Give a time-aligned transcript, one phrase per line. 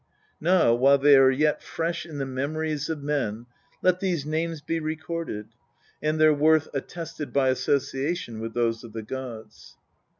[0.39, 3.45] Now, while they are yet fresh in the memories of men,
[3.83, 5.49] let these names be recorded,
[6.01, 9.77] and their worth attested by association with those of the gods.